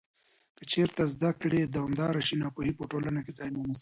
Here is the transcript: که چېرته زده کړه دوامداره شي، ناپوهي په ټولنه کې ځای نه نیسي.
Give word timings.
که 0.57 0.63
چېرته 0.71 1.01
زده 1.13 1.31
کړه 1.39 1.59
دوامداره 1.75 2.21
شي، 2.27 2.35
ناپوهي 2.43 2.73
په 2.79 2.83
ټولنه 2.91 3.19
کې 3.25 3.31
ځای 3.37 3.49
نه 3.55 3.59
نیسي. 3.61 3.69